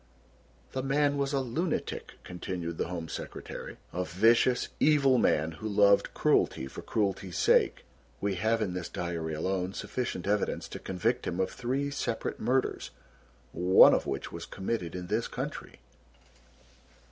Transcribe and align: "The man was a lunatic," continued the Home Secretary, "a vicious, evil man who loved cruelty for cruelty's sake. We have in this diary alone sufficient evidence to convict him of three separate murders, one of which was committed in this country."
"The 0.71 0.81
man 0.81 1.15
was 1.15 1.31
a 1.31 1.41
lunatic," 1.41 2.13
continued 2.23 2.79
the 2.79 2.87
Home 2.87 3.07
Secretary, 3.07 3.77
"a 3.93 4.03
vicious, 4.03 4.69
evil 4.79 5.19
man 5.19 5.51
who 5.51 5.69
loved 5.69 6.15
cruelty 6.15 6.65
for 6.65 6.81
cruelty's 6.81 7.37
sake. 7.37 7.85
We 8.19 8.33
have 8.33 8.63
in 8.63 8.73
this 8.73 8.89
diary 8.89 9.35
alone 9.35 9.75
sufficient 9.75 10.25
evidence 10.25 10.67
to 10.69 10.79
convict 10.79 11.27
him 11.27 11.39
of 11.39 11.51
three 11.51 11.91
separate 11.91 12.39
murders, 12.39 12.89
one 13.51 13.93
of 13.93 14.07
which 14.07 14.31
was 14.31 14.47
committed 14.47 14.95
in 14.95 15.05
this 15.05 15.27
country." 15.27 15.81